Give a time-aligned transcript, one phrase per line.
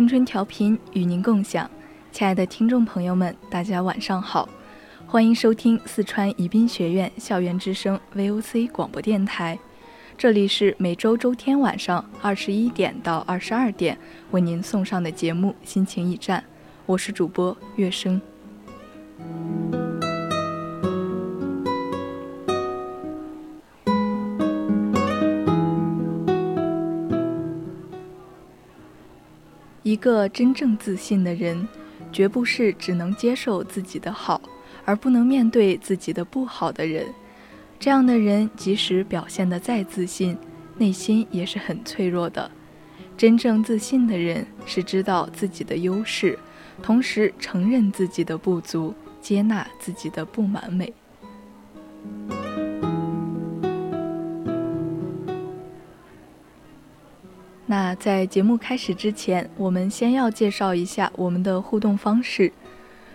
[0.00, 1.70] 青春调频与您共享，
[2.10, 4.48] 亲爱的听众朋友们，大家晚上好，
[5.06, 9.58] 欢迎收听四川宜宾学院校园之声 VOC 广播电台，
[10.16, 13.98] 这里是每周周天晚上二十一点到二十二点
[14.30, 16.40] 为您送上的节目《心情驿站》，
[16.86, 18.18] 我是主播月生。
[29.90, 31.66] 一个真正自信的人，
[32.12, 34.40] 绝不是只能接受自己的好，
[34.84, 37.12] 而不能面对自己的不好的人。
[37.80, 40.38] 这样的人，即使表现得再自信，
[40.78, 42.48] 内心也是很脆弱的。
[43.16, 46.38] 真正自信的人，是知道自己的优势，
[46.80, 50.94] 同时承认自己的不足，接纳自己的不完美。
[57.70, 62.52] 那在节目开始之前，我们先要介绍一下我们的互动方式。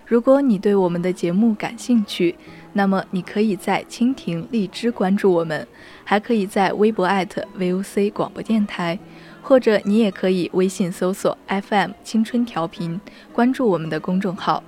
[0.05, 2.33] 如果你对我们的节目感兴趣，
[2.71, 5.67] 那么你可以在蜻蜓、荔枝关注我们，
[6.05, 8.97] 还可以在微博 @VOC 广播电台，
[9.41, 13.01] 或者你也可以微信搜索 FM 青春调频，
[13.33, 14.63] 关注我们的公众号。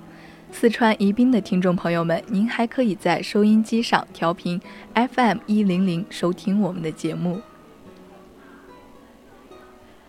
[0.51, 4.59] 四川宜宾的听众朋友们，您还可以在收音机上调频
[4.93, 7.39] FM 一零零收听我们的节目。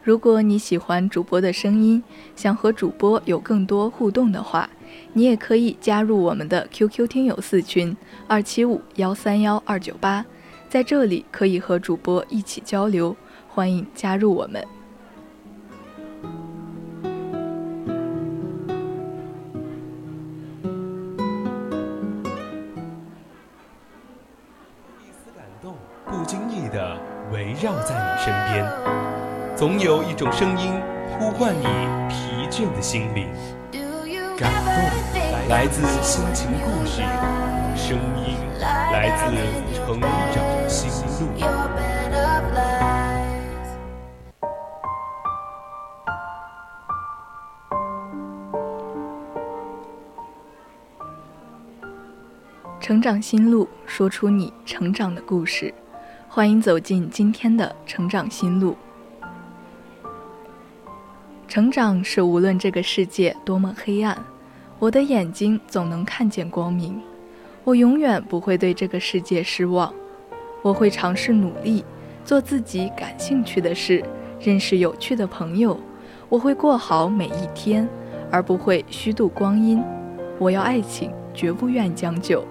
[0.08, 2.02] 如果你喜欢主播的声音，
[2.34, 4.70] 想和主播有更多互动的话，
[5.12, 7.94] 你也可以加入我们的 QQ 听友四群
[8.26, 10.24] 二七五幺三幺二九八，
[10.66, 13.14] 在这里可以和主播一起交流，
[13.50, 14.66] 欢迎加入我们。
[25.02, 25.74] 一丝感动，
[26.06, 26.98] 不经意的
[27.30, 29.37] 围绕在你身边。
[29.58, 30.72] 总有一种声音
[31.18, 31.64] 呼唤你
[32.08, 33.28] 疲倦的心灵，
[34.38, 34.72] 感动
[35.48, 37.02] 来自心情故事，
[37.74, 39.34] 声音来自
[39.74, 40.80] 成长心
[41.18, 41.28] 路。
[52.80, 55.74] 成长心路，说出你成长的故事。
[56.28, 58.76] 欢迎走进今天的成长心路。
[61.58, 64.16] 成长是无论这个世界多么黑暗，
[64.78, 67.02] 我的眼睛总能看见光明。
[67.64, 69.92] 我永远不会对这个世界失望。
[70.62, 71.84] 我会尝试努力，
[72.24, 74.04] 做自己感兴趣的事，
[74.38, 75.76] 认识有趣的朋友。
[76.28, 77.88] 我会过好每一天，
[78.30, 79.82] 而不会虚度光阴。
[80.38, 82.44] 我要爱情，绝不愿将就。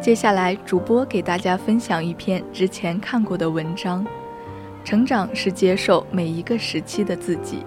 [0.00, 4.06] 接下来，主播给大家分享一篇之前看过的文章。
[4.88, 7.62] 成长是接受每一个时期的自己。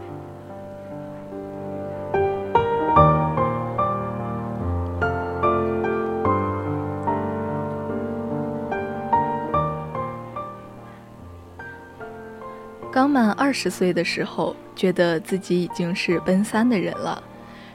[12.92, 17.22] 刚满二十岁的时候，觉得自己已经是奔三的人了，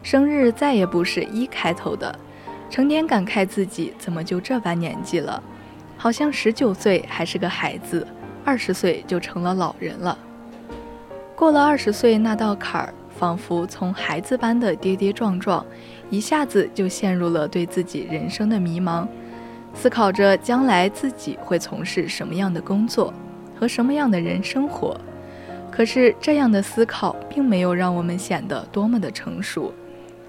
[0.02, 2.18] 生日再也不是一开头的，
[2.68, 5.40] 成天感慨自己怎么就这般年纪了，
[5.96, 8.04] 好像十九岁还是个孩子。
[8.46, 10.16] 二十岁就成了老人了。
[11.34, 15.66] 过了二十岁那道坎儿，仿佛从孩子般的跌跌撞撞，
[16.10, 19.04] 一下子就陷入了对自己人生的迷茫，
[19.74, 23.12] 思考着将来自己会从事什么样的工作，
[23.58, 24.96] 和什么样的人生活。
[25.68, 29.74] 可是这样的思考并没有让我们显得多么的成熟，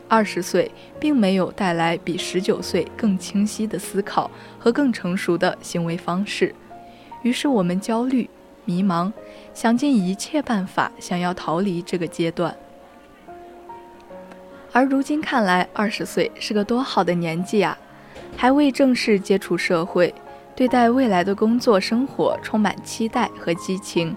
[0.07, 6.53] 二十岁并没有带来比十九岁更清晰的思考和更成熟的行为方式，
[7.21, 8.29] 于是我们焦虑、
[8.65, 9.11] 迷茫，
[9.53, 12.55] 想尽一切办法想要逃离这个阶段。
[14.71, 17.77] 而如今看来，二十岁是个多好的年纪啊！
[18.35, 20.13] 还未正式接触社会，
[20.55, 24.15] 对待未来的工作生活充满期待和激情，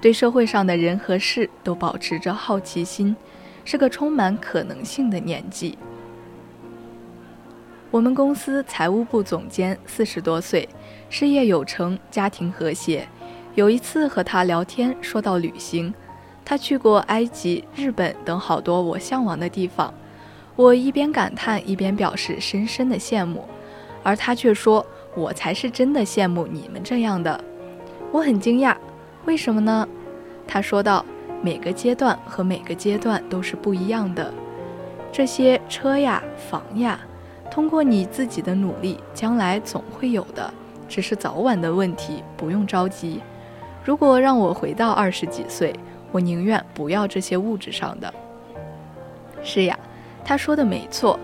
[0.00, 3.16] 对社会上的人和事都保持着好奇心。
[3.66, 5.78] 是个充满可能性的年纪。
[7.90, 10.68] 我们公司财务部总监四十多岁，
[11.08, 13.08] 事业有成，家庭和谐。
[13.54, 15.94] 有一次和他聊天，说到旅行，
[16.44, 19.92] 他去过埃及、日本等好多我向往的地方。
[20.56, 23.44] 我一边感叹，一边表示深深的羡慕，
[24.02, 24.84] 而他却说
[25.16, 27.42] ：“我才是真的羡慕你们这样的。”
[28.10, 28.76] 我很惊讶，
[29.24, 29.88] 为什么呢？
[30.46, 31.04] 他说道。
[31.42, 34.32] 每个阶段和每个阶段都是不一样的。
[35.12, 36.98] 这些车呀、房呀，
[37.50, 40.50] 通过你自己的努力，将来总会有的，
[40.88, 43.20] 只是早晚的问题，不用着急。
[43.84, 45.74] 如果让我回到二十几岁，
[46.10, 48.12] 我宁愿不要这些物质上的。
[49.42, 49.78] 是呀，
[50.24, 51.18] 他说的没错，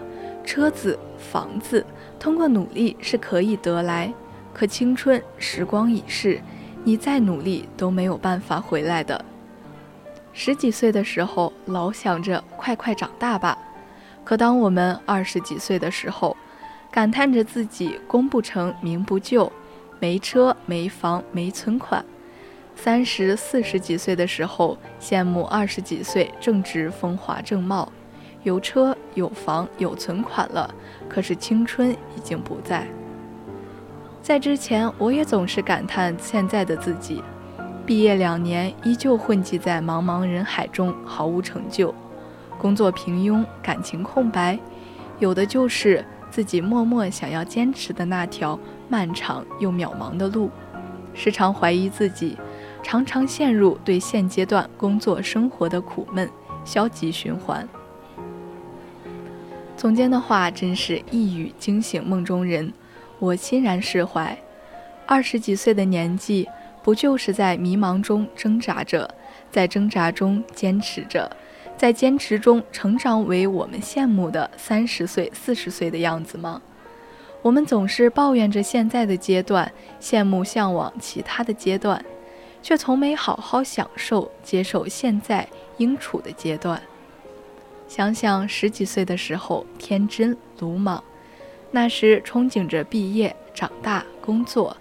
[0.45, 1.85] 车子、房子，
[2.19, 4.13] 通过努力是可以得来，
[4.53, 6.41] 可青春时光已逝，
[6.85, 9.25] 你再努力都没有办法回来的。
[10.33, 13.57] 十几岁的时候，老想着快快长大吧。
[14.23, 16.37] 可当我们二十几岁的时候，
[16.91, 19.51] 感叹着自己功不成名不就，
[20.01, 22.03] 没车没房没存款；
[22.75, 27.91] 三十四十几岁的时候，羡慕二十几岁正值风华正茂，
[28.43, 30.75] 有车有房有存款了。
[31.09, 32.87] 可是青春已经不在。
[34.21, 37.23] 在之前，我也总是感叹现在的自己。
[37.87, 41.95] 毕业两年，依旧混迹在茫茫人海中，毫无成就，
[42.59, 44.59] 工作平庸，感情空白，
[45.19, 50.51] 有的就是自己默默想要坚持的那条漫长又渺茫的路。
[51.13, 52.37] 时常怀疑自己，
[52.83, 56.31] 常常陷入对现阶段工作生活的苦闷
[56.65, 57.69] 消极循环。
[59.77, 62.73] 总监的话真是一语惊醒梦中人，
[63.19, 64.39] 我欣然释怀。
[65.07, 66.49] 二十几岁的年纪。
[66.83, 69.15] 不就是在迷茫中挣扎着，
[69.51, 71.31] 在挣扎中坚持着，
[71.81, 76.61] 在坚持中成长为我们羡慕的三十岁、四十岁的样子吗？
[77.41, 82.05] 我们总是抱怨着现在的阶段，羡慕、向往其他的阶段，
[82.63, 85.49] 却从没好好享受、接受现在
[85.79, 86.83] 应处的阶段。
[87.89, 91.03] 想想十几岁的时候，天真鲁莽，
[91.71, 94.77] 那时憧憬着毕业、长大、工作。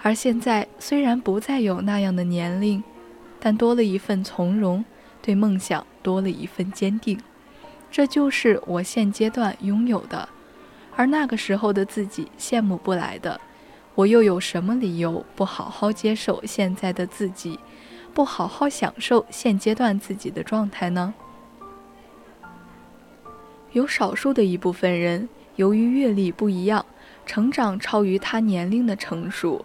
[0.00, 2.80] 而现在虽然不再有那样的年龄，
[3.40, 4.84] 但多了一份从容，
[5.20, 7.20] 对梦想多了一份坚定，
[7.90, 10.28] 这就是我现阶段拥有的。
[10.96, 13.40] 而那个时候的自己羡慕不来的，
[13.94, 17.58] 我又有什么理由不好好接受现在的自己，
[18.12, 21.14] 不好好享受现阶段自己的状态呢？
[23.72, 26.84] 有少数的一部分人，由于阅历不一样，
[27.26, 29.64] 成长超于他年龄的成熟。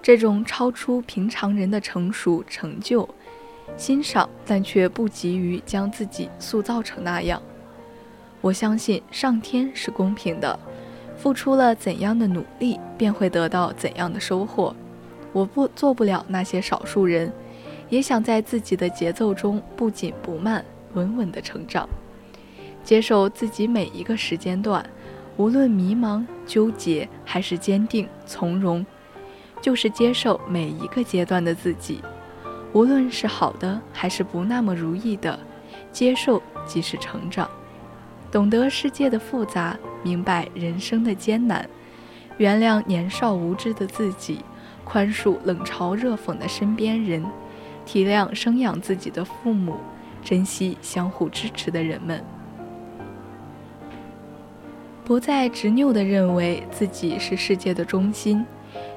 [0.00, 3.08] 这种超出平常人的成熟成就，
[3.76, 7.42] 欣赏，但却不急于将自己塑造成那样。
[8.40, 10.58] 我相信上天是公平的，
[11.16, 14.74] 付出了怎样的努力，便会得到怎样的收获。
[15.32, 17.32] 我不做不了那些少数人，
[17.88, 20.64] 也想在自己的节奏中不紧不慢，
[20.94, 21.88] 稳稳的成长，
[22.84, 24.84] 接受自己每一个时间段，
[25.36, 28.84] 无论迷茫、纠结，还是坚定、从容。
[29.60, 32.00] 就是接受每一个阶段的自己，
[32.72, 35.38] 无论是好的还是不那么如意的，
[35.92, 37.48] 接受即是成长。
[38.30, 41.68] 懂得世界的复杂，明白人生的艰难，
[42.38, 44.40] 原谅年少无知的自己，
[44.84, 47.22] 宽恕冷嘲热讽的身边人，
[47.84, 49.76] 体谅生养自己的父母，
[50.24, 52.24] 珍惜相互支持的人们，
[55.04, 58.46] 不再执拗地认为自己是世界的中心。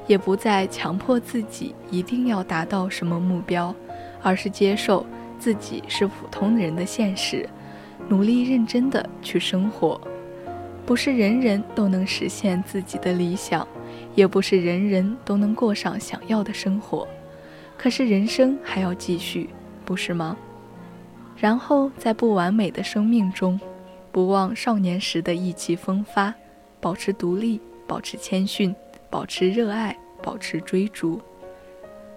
[0.07, 3.73] 也不再强迫自己一定要达到什么目标，
[4.21, 5.05] 而是接受
[5.39, 7.47] 自己是普通人的现实，
[8.07, 9.99] 努力认真的去生活。
[10.85, 13.67] 不是人人都能实现自己的理想，
[14.13, 17.07] 也不是人人都能过上想要的生活。
[17.75, 19.49] 可是人生还要继续，
[19.83, 20.37] 不是吗？
[21.37, 23.59] 然后在不完美的生命中，
[24.11, 26.33] 不忘少年时的意气风发，
[26.79, 28.73] 保持独立，保持谦逊。
[29.15, 31.21] 保持热爱，保持追逐。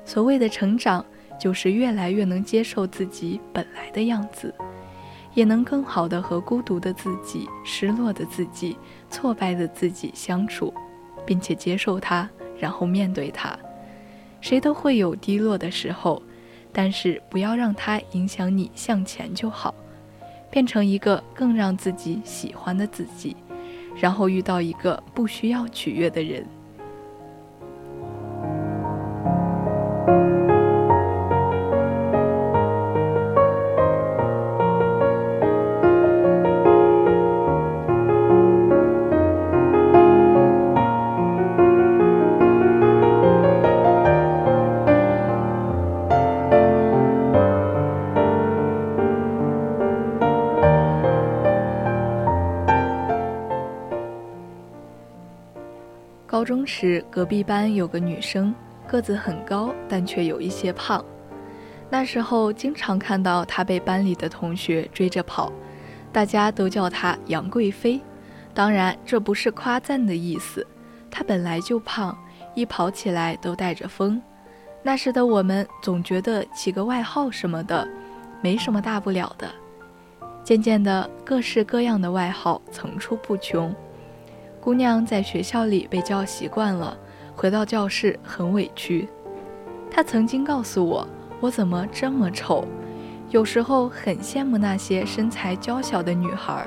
[0.04, 1.06] 所谓的成长，
[1.38, 4.52] 就是越来越能接受自己本来的样子，
[5.32, 8.76] 也能更好的和孤独的自己、失落的自己、
[9.08, 10.74] 挫败的自己相处，
[11.24, 12.28] 并且接受它，
[12.58, 13.56] 然后面对它。
[14.40, 16.20] 谁都会有低落的时候，
[16.72, 19.72] 但是不要让它影响你向前就好，
[20.50, 23.36] 变成一个更让自己喜欢的自己，
[23.94, 26.44] 然后遇到一个不需要取悦的人。
[56.38, 58.54] 高中时，隔壁班有个女生，
[58.86, 61.04] 个子很高，但却有一些胖。
[61.90, 65.52] 那时候经常看到她被班里的同学追着跑，
[66.12, 68.00] 大家都叫她杨贵妃。
[68.54, 70.64] 当然，这不是夸赞的意思。
[71.10, 72.16] 她本来就胖，
[72.54, 74.22] 一跑起来都带着风。
[74.80, 77.84] 那时的我们总觉得起个外号什么的，
[78.40, 79.50] 没什么大不了的。
[80.44, 83.74] 渐渐的，各式各样的外号层出不穷。
[84.60, 86.96] 姑娘在学校里被叫习惯了，
[87.34, 89.08] 回到教室很委屈。
[89.90, 91.06] 她曾经告诉我
[91.40, 92.66] ：“我怎么这么丑？”
[93.30, 96.66] 有时候很羡慕那些身材娇小的女孩，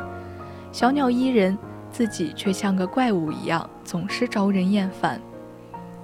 [0.72, 1.58] 小鸟依人，
[1.92, 5.20] 自己却像个怪物一样，总是招人厌烦。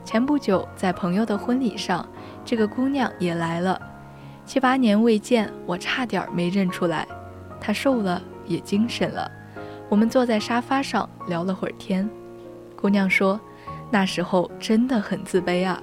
[0.04, 2.08] 前不久在朋友的婚礼上，
[2.44, 3.80] 这个姑娘也来了。
[4.46, 7.08] 七八年未见，我差点没认出来。
[7.62, 9.30] 她瘦了，也精神了。
[9.90, 12.10] 我们坐在沙发上聊了会儿天，
[12.76, 13.40] 姑娘说
[13.90, 15.82] ：“那时候真的很自卑啊，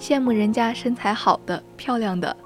[0.00, 2.36] 羡慕人家身材好的、漂亮的。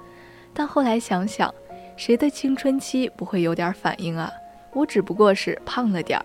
[0.53, 1.53] 但后来想想，
[1.97, 4.31] 谁的青春期不会有点反应啊？
[4.75, 6.25] 我只不过是胖了点儿。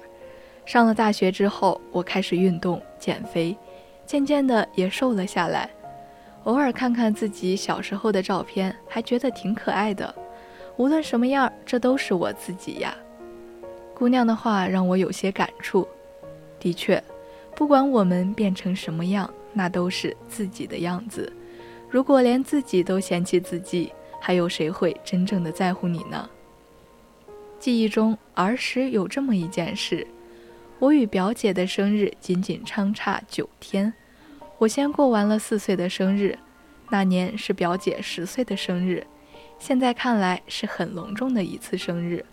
[0.66, 3.56] 上了大学之后，我开始运动减肥，
[4.06, 5.70] 渐渐的也瘦了下来。
[6.44, 10.14] 偶尔看看自己小时候的照片，还觉得挺可爱的。
[10.76, 12.94] 无论什么样，这都是我自己呀。”
[13.98, 15.88] 姑娘的话让我有些感触。
[16.60, 17.04] 的确，
[17.56, 21.34] 不管我们变成什么样，那都是自己的样子。
[21.90, 26.30] 如果连自己都嫌弃自己，还有谁会真正的在乎你呢？
[27.60, 30.06] 记忆中儿时有这么一件事：
[30.78, 33.92] 我与表姐的生日仅仅相差九天，
[34.60, 36.38] 我先过完了四岁的生日，
[36.92, 39.04] 那年是表姐十岁的生日。
[39.58, 42.24] 现在看来是很隆重的一次生日。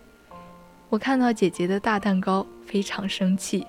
[0.95, 3.67] 我看到姐姐的大蛋糕，非常生气，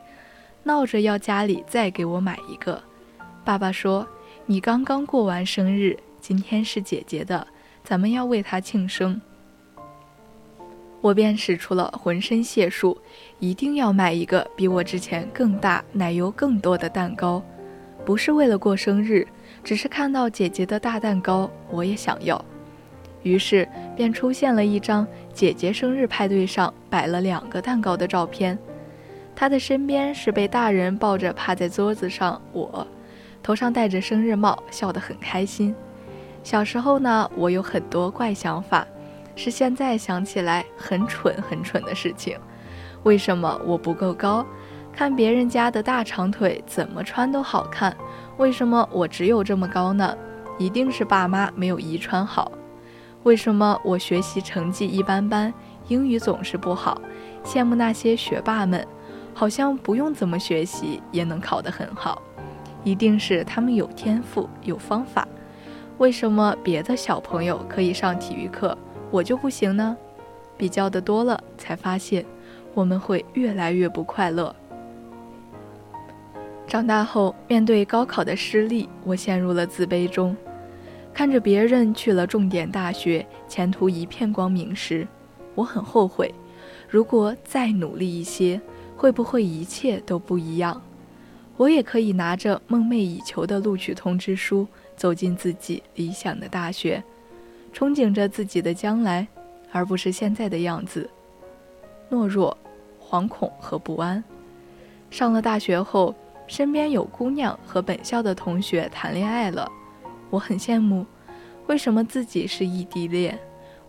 [0.63, 2.81] 闹着要家里再给我买一个。
[3.45, 4.07] 爸爸说
[4.47, 7.45] ：“你刚刚过完生日，今天是姐姐的，
[7.83, 9.21] 咱们要为她庆生。”
[11.03, 12.97] 我便使出了浑身解数，
[13.41, 17.43] 一定要买一个比我之前更大、奶油更多的蛋糕。
[18.05, 19.27] 不是为了过生日，
[19.65, 22.41] 只是看到姐姐的大蛋糕，我也想要。
[23.27, 28.57] 于是便出现了一张姐姐生日派对上摆了两个蛋糕的照片，
[29.35, 32.87] 她的身边是被大人抱着趴在桌子上我，
[33.43, 35.75] 头上戴着生日帽，笑得很开心。
[36.45, 38.87] 小时候呢，我有很多怪想法，
[39.35, 42.39] 是现在想起来很蠢很蠢的事情。
[43.03, 44.47] 为什么我不够高？
[44.93, 47.95] 看别人家的大长腿怎么穿都好看，
[48.37, 50.17] 为什么我只有这么高呢？
[50.59, 52.53] 一定是爸妈没有遗传好。
[53.27, 55.53] 为什么我学习成绩一般般，
[55.89, 56.97] 英语总是不好？
[57.43, 58.87] 羡慕那些学霸们，
[59.35, 62.23] 好像不用怎么学习也能考得很好，
[62.85, 65.27] 一定是他们有天赋有方法。
[65.99, 68.79] 为什么别的小朋友可以上体育课，
[69.11, 69.97] 我就不行呢？
[70.57, 72.25] 比较的多了，才发现
[72.75, 74.55] 我们会越来越不快乐。
[76.69, 80.37] 长大后，面对高考的失利，我陷入了自卑中。
[81.17, 85.09] 看着别人去了重点大学，前途一片光明时，
[85.55, 86.31] 我很后悔。
[86.91, 88.61] 如果再努力一些，
[88.99, 90.79] 会不会一切都不一样？
[91.57, 97.03] 我也可以拿着梦寐以求的录取通知书，走进自己理想的大学，
[97.73, 99.27] 憧憬着自己的将来，
[99.73, 101.09] 而不是现在的样子，
[102.11, 102.55] 懦弱、
[103.03, 104.23] 惶恐和不安。
[105.11, 106.15] 上了大学后，
[106.47, 109.67] 身边有姑娘和本校的同学谈恋爱了。
[110.31, 111.07] 我很羡慕，
[111.67, 113.39] 为什么自己是异地恋？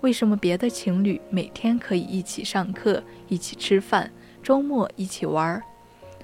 [0.02, 4.12] 为什么别的情侣每天可以一起上课、一起吃饭、
[4.44, 5.64] 周末一起玩儿，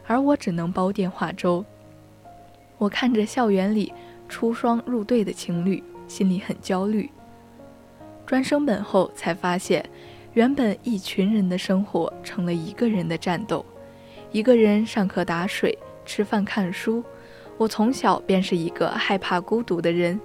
[0.05, 1.65] 而我只能煲电话粥？
[2.77, 3.91] 我看着校园里
[4.29, 7.10] 出双入对的情侣，心里很焦虑。
[8.25, 9.84] 专升本后才发现，
[10.34, 13.65] 原本一群人的生活成了一个人的战斗。
[14.32, 17.03] 一个人上课打水、吃饭看书。
[17.57, 20.19] 我从小便是一个害怕孤独的人，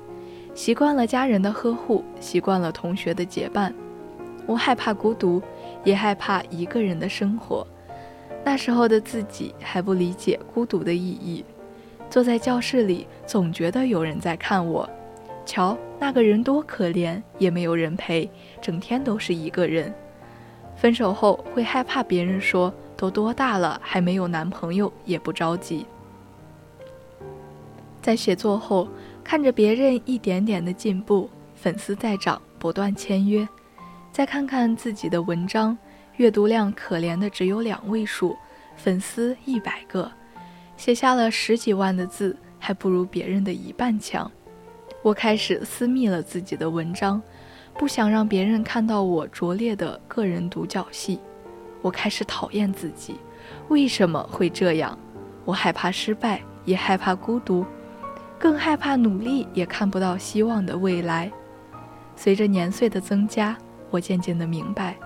[0.55, 3.73] 习惯了家人的呵护，习惯了同学的结伴。
[4.47, 5.43] 我害怕孤独，
[5.85, 7.67] 也害怕一个人的生活。
[8.45, 11.45] 那时候的自己还不理解孤独的意义，
[12.09, 14.89] 坐在教室里总觉得有人在看我。
[15.45, 18.31] 瞧那个人多可怜，也没有人陪，
[18.61, 19.93] 整天都是一个人。
[20.77, 25.85] 分手后会害怕别人说都多大了还没有男朋友，也不着急。
[28.09, 28.89] 在写作后，
[29.23, 33.47] 看着别人一点点的进步，粉丝在涨，不断签约；
[34.11, 35.77] 再看看自己的文章，
[36.17, 38.35] 阅读量可怜的只有两位数，
[38.77, 40.11] 粉丝一百个，
[40.75, 44.33] 写下了十几万的字，还不如别人的一半强。
[45.03, 47.21] 我开始私密了自己的文章，
[47.75, 51.21] 不想让别人看到我拙劣的个人独角戏。
[51.83, 53.17] 我开始讨厌自己，
[53.69, 54.99] 为什么会这样？
[55.45, 57.67] 我害怕失败，也害怕孤独。
[58.39, 61.31] 更害怕努力也看不到希望的未来。
[62.15, 63.57] 随着年岁的增加，
[63.91, 64.97] 我渐渐地明白，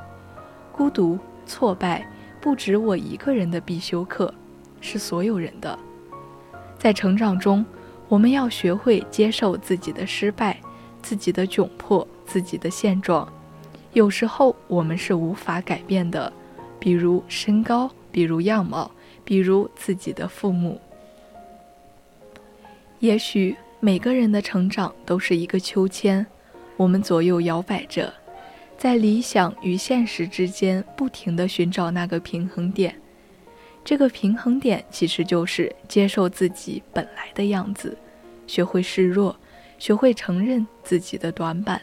[0.71, 2.07] 孤独、挫败
[2.41, 4.33] 不止我一个人的必修课，
[4.81, 5.79] 是所有人的。
[6.79, 7.65] 在成长中，
[8.09, 10.61] 我们要学会接受自己的失败、
[11.03, 13.27] 自己的窘迫、自己的现状。
[13.93, 16.33] 有时候我们是无法改变的，
[16.79, 18.91] 比如身高，比如样貌，
[19.25, 20.81] 比如自己的父母。
[23.03, 26.25] 也许每个人的成长都是一个秋千，
[26.77, 28.15] 我们左右摇摆着，
[28.79, 32.95] 在理想与现实之间不停地寻找那个平衡点。
[33.85, 37.99] 这个平衡点其实就是接受自己本来的样子，
[38.47, 39.37] 学会示弱，
[39.81, 41.83] 学会承认自己的短板，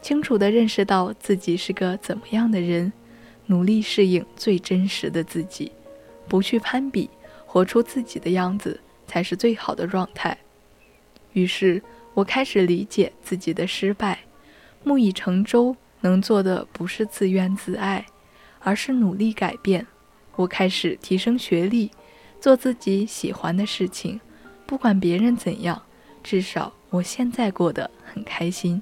[0.00, 2.90] 清楚地认识到自己是个怎么样的人，
[3.44, 5.70] 努力适应最真实的自己，
[6.26, 7.10] 不去攀比，
[7.44, 8.80] 活出自己的样子。
[9.10, 10.38] 才是最好的状态。
[11.32, 11.82] 于是
[12.14, 14.20] 我开始理解自己的失败，
[14.84, 18.06] 木已成舟，能做的不是自怨自艾，
[18.60, 19.84] 而是努力改变。
[20.36, 21.90] 我开始提升学历，
[22.40, 24.20] 做自己喜欢的事情，
[24.64, 25.82] 不管别人怎样，
[26.22, 28.80] 至少我现在过得很开心。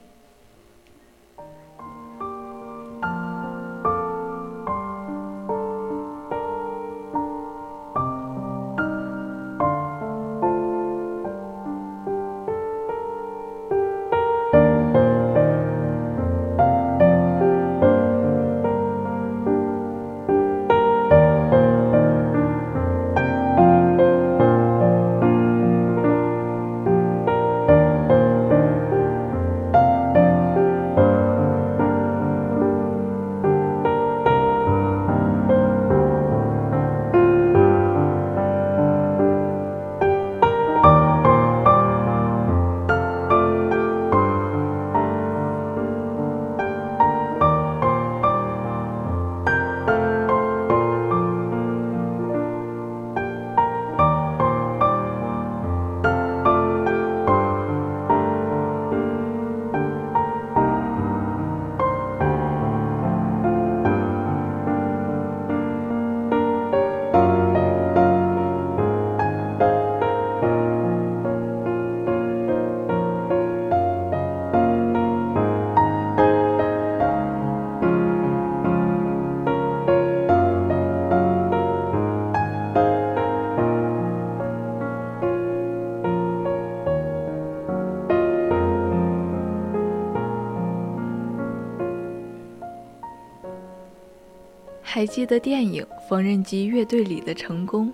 [94.99, 97.93] 还记得电影《缝纫机乐队》里的成功，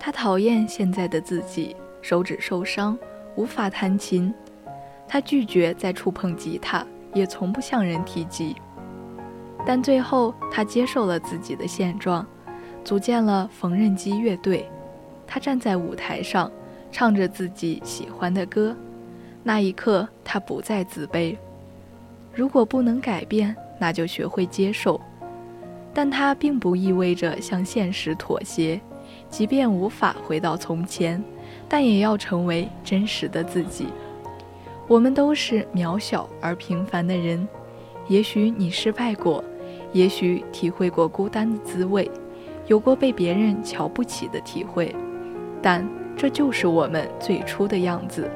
[0.00, 2.98] 他讨厌现在的自己，手指受伤，
[3.36, 4.34] 无法弹琴。
[5.06, 8.56] 他拒绝再触碰吉他，也从不向人提及。
[9.64, 12.26] 但最后，他接受了自己的现状，
[12.82, 14.68] 组建了缝纫机乐队。
[15.28, 16.50] 他站在舞台上，
[16.90, 18.76] 唱着自己喜欢的歌。
[19.44, 21.36] 那一刻，他不再自卑。
[22.34, 25.00] 如果不能改变，那就学会接受。
[25.94, 28.80] 但它并不意味着向现实妥协，
[29.30, 31.22] 即便无法回到从前，
[31.68, 33.86] 但也要成为真实的自己。
[34.88, 37.46] 我们都是渺小而平凡的人，
[38.08, 39.42] 也许你失败过，
[39.92, 42.10] 也许体会过孤单的滋味，
[42.66, 44.94] 有过被别人瞧不起的体会，
[45.62, 48.28] 但这就是我们最初的样子。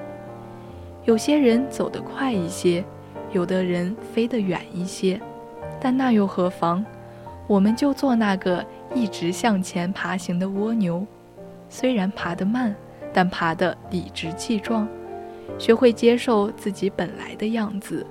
[1.05, 2.85] 有些人走得快一些，
[3.33, 5.21] 有的人飞得远一些。
[5.81, 6.85] 但那又何妨？
[7.49, 11.05] 我们就做那个一直向前爬行的蜗牛，
[11.71, 12.77] 虽然爬得慢，
[13.13, 14.87] 但爬得理直气壮。
[15.59, 18.07] 学会接受自己本来的样子，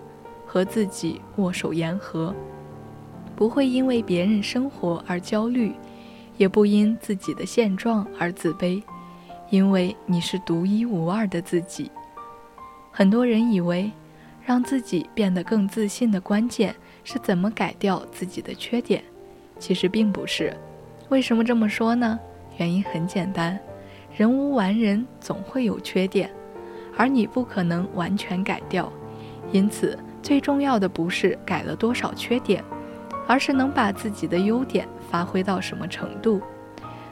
[0.45, 2.35] 和自己握手言和，
[3.35, 5.71] 不会因为别人生活而焦虑，
[6.35, 8.81] 也不因自己的现状而自卑，
[9.51, 11.91] 因为你是独一无二的自己。
[12.91, 13.91] 很多人以为，
[14.43, 19.03] 让自己变得更自信的关键是怎么改掉自己的缺点，
[19.59, 20.55] 其实并不是。
[21.09, 22.19] 为什么这么说呢？
[22.57, 23.59] 原因很简单，
[24.15, 26.29] 人无完人，总会有缺点。
[26.97, 28.91] 而你不可能完全改掉，
[29.51, 32.63] 因此最重要的不是改了多少缺点，
[33.27, 36.41] 而是能把自己的优点发挥到什么程度。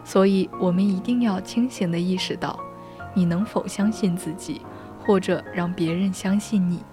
[0.03, 2.59] 所以，我们一定要清醒地意识到，
[3.13, 4.61] 你能否相信自己，
[4.99, 6.83] 或者让别人相信你。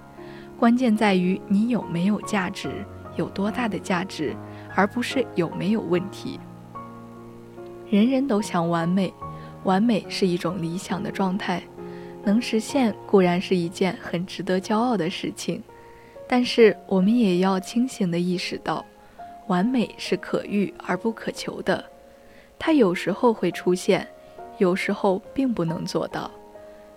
[0.59, 2.85] 关键在于你有没有价值，
[3.17, 4.37] 有多大的价值，
[4.75, 6.39] 而不是有没有问题。
[7.91, 9.13] 人人都想完美，
[9.65, 11.63] 完美是一种理想的状态。
[12.25, 15.61] 能实现固然是一件很值得骄傲的事情，
[16.29, 18.87] 但是我们也要清醒地意识到，
[19.49, 21.85] 完美是可遇而不可求的。
[22.61, 24.07] 它有时候会出现，
[24.59, 26.31] 有时候并不能做到。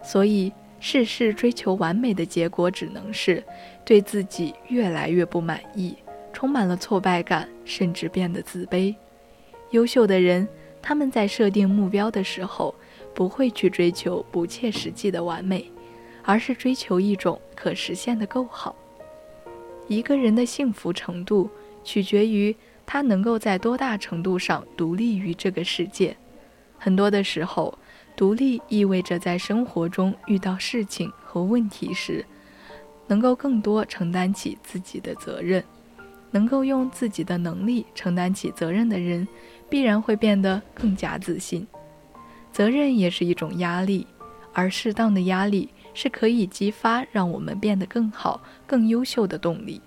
[0.03, 3.43] 所以，事事追求完美的结果，只能是
[3.83, 5.97] 对自己越来越不满意，
[6.35, 8.93] 充满了挫败感，甚至变得自卑。
[9.71, 10.47] 优秀的人，
[10.81, 12.75] 他们在设定目标的时候。
[13.15, 15.71] 不会去追求不切实际的完美，
[16.21, 18.75] 而是追求一种可实现的够好。
[19.87, 21.49] 一个人的幸福程度
[21.81, 22.53] 取决于
[22.85, 26.13] 他能够在多大程度上独立于这个世界。
[26.77, 27.79] 很多的时候，
[28.17, 32.25] 独立意味着在生活中遇到事情和问题时，
[33.07, 35.63] 能够更多承担起自己的责任。
[36.31, 39.27] 能够用自己的能力承担起责任的人，
[39.69, 41.65] 必然会变得更加自信。
[42.51, 44.07] 责任也是一种压力，
[44.53, 49.81] 而适当的压力是可以激发让我们变得更好、更优秀的动力。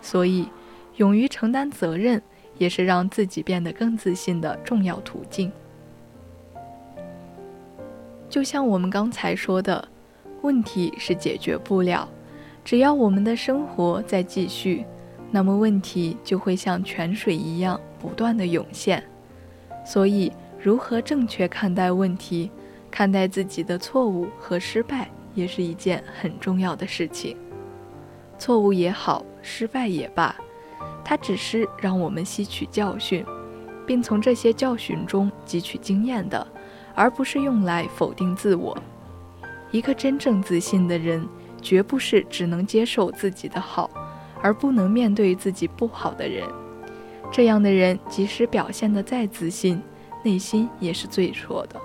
[0.00, 0.48] 所以，
[0.96, 2.22] 勇于承担责任
[2.58, 5.50] 也是让自己变得更自信的重要途径。
[8.28, 9.86] 就像我们刚才说的，
[10.42, 12.08] 问题是解决不了，
[12.64, 14.84] 只要我们的生活在继续，
[15.30, 19.02] 那么问题就会像泉水一样不断的涌现。
[19.84, 20.32] 所以。
[20.58, 22.50] 如何正确看待问题，
[22.90, 27.36] 看待自己的错误和失败，也是一件很重要的事情。
[28.36, 30.34] 错误也好，失败也罢，
[31.04, 33.24] 它只是让我们吸取教训，
[33.86, 36.44] 并从这些教训中汲取经验的，
[36.96, 38.76] 而不是用来否定自我。
[39.70, 41.28] 一个真正自信的人，
[41.62, 43.88] 绝不是只能接受自己的好，
[44.42, 46.44] 而不能面对自己不好的人。
[47.32, 49.82] 这样的人，即使表现得再自信，
[50.24, 51.80] 内心也是最弱的。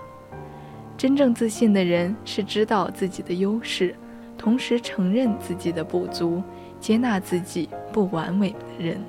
[0.97, 3.95] 真正自信的人是知道自己的优势，
[4.37, 6.43] 同时承认自己的不足，
[6.79, 9.01] 接纳自己不完美的人。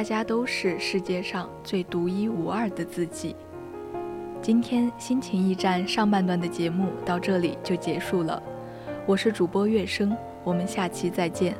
[0.00, 3.36] 大家都是世界上最独一无二的自己。
[4.40, 8.42] 今天心情驿站上半段的节目到这里就结束了，
[9.04, 11.54] 我是主播月生，我们下期再见。